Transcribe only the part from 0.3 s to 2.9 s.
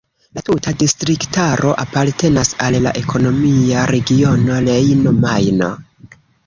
La tuta distriktaro apartenas al